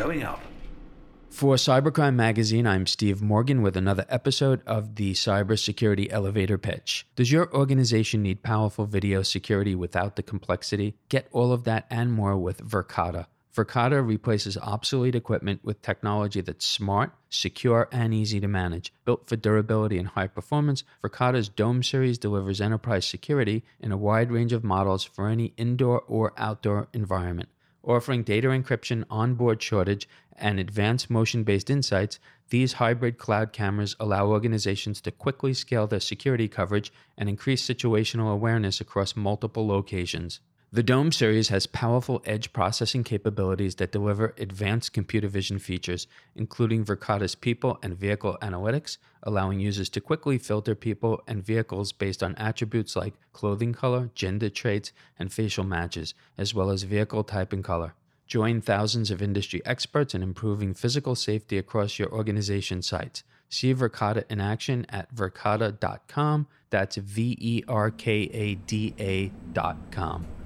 going 0.00 0.22
up. 0.22 0.40
For 1.28 1.56
Cybercrime 1.56 2.14
Magazine, 2.14 2.66
I'm 2.66 2.86
Steve 2.86 3.20
Morgan 3.20 3.60
with 3.60 3.76
another 3.76 4.06
episode 4.08 4.62
of 4.66 4.94
the 4.94 5.12
Cybersecurity 5.12 6.10
Elevator 6.10 6.56
Pitch. 6.56 7.06
Does 7.16 7.30
your 7.30 7.52
organization 7.54 8.22
need 8.22 8.42
powerful 8.42 8.86
video 8.86 9.22
security 9.22 9.74
without 9.74 10.16
the 10.16 10.22
complexity? 10.22 10.94
Get 11.10 11.28
all 11.32 11.52
of 11.52 11.64
that 11.64 11.84
and 11.90 12.14
more 12.14 12.38
with 12.38 12.66
Verkada. 12.66 13.26
Verkada 13.54 14.02
replaces 14.02 14.56
obsolete 14.56 15.14
equipment 15.14 15.60
with 15.62 15.82
technology 15.82 16.40
that's 16.40 16.64
smart, 16.64 17.12
secure, 17.28 17.86
and 17.92 18.14
easy 18.14 18.40
to 18.40 18.48
manage. 18.48 18.94
Built 19.04 19.28
for 19.28 19.36
durability 19.36 19.98
and 19.98 20.08
high 20.08 20.28
performance, 20.28 20.82
Verkada's 21.04 21.50
Dome 21.50 21.82
series 21.82 22.16
delivers 22.16 22.62
enterprise 22.62 23.04
security 23.04 23.64
in 23.78 23.92
a 23.92 23.98
wide 23.98 24.32
range 24.32 24.54
of 24.54 24.64
models 24.64 25.04
for 25.04 25.28
any 25.28 25.52
indoor 25.58 26.00
or 26.08 26.32
outdoor 26.38 26.88
environment. 26.94 27.50
Offering 27.82 28.22
data 28.22 28.48
encryption, 28.48 29.04
onboard 29.08 29.62
shortage, 29.62 30.06
and 30.36 30.60
advanced 30.60 31.08
motion 31.08 31.44
based 31.44 31.70
insights, 31.70 32.18
these 32.50 32.74
hybrid 32.74 33.16
cloud 33.16 33.52
cameras 33.52 33.96
allow 33.98 34.26
organizations 34.26 35.00
to 35.00 35.10
quickly 35.10 35.54
scale 35.54 35.86
their 35.86 36.00
security 36.00 36.48
coverage 36.48 36.92
and 37.16 37.28
increase 37.28 37.66
situational 37.66 38.32
awareness 38.32 38.80
across 38.80 39.16
multiple 39.16 39.66
locations. 39.66 40.40
The 40.72 40.84
Dome 40.84 41.10
series 41.10 41.48
has 41.48 41.66
powerful 41.66 42.22
edge 42.24 42.52
processing 42.52 43.02
capabilities 43.02 43.74
that 43.76 43.90
deliver 43.90 44.36
advanced 44.38 44.92
computer 44.92 45.26
vision 45.26 45.58
features, 45.58 46.06
including 46.36 46.84
Verkada's 46.84 47.34
people 47.34 47.80
and 47.82 47.98
vehicle 47.98 48.38
analytics, 48.40 48.96
allowing 49.24 49.58
users 49.58 49.88
to 49.88 50.00
quickly 50.00 50.38
filter 50.38 50.76
people 50.76 51.24
and 51.26 51.44
vehicles 51.44 51.90
based 51.90 52.22
on 52.22 52.36
attributes 52.36 52.94
like 52.94 53.14
clothing 53.32 53.72
color, 53.72 54.10
gender 54.14 54.48
traits, 54.48 54.92
and 55.18 55.32
facial 55.32 55.64
matches, 55.64 56.14
as 56.38 56.54
well 56.54 56.70
as 56.70 56.84
vehicle 56.84 57.24
type 57.24 57.52
and 57.52 57.64
color. 57.64 57.94
Join 58.28 58.60
thousands 58.60 59.10
of 59.10 59.20
industry 59.20 59.60
experts 59.64 60.14
in 60.14 60.22
improving 60.22 60.72
physical 60.74 61.16
safety 61.16 61.58
across 61.58 61.98
your 61.98 62.12
organization 62.12 62.80
sites. 62.80 63.24
See 63.48 63.74
Verkada 63.74 64.22
in 64.30 64.40
action 64.40 64.86
at 64.88 65.12
verkada.com. 65.12 66.46
That's 66.70 66.94
V 66.94 67.36
E 67.40 67.64
R 67.66 67.90
K 67.90 68.30
A 68.32 68.54
D 68.54 68.94
A.com. 69.00 70.39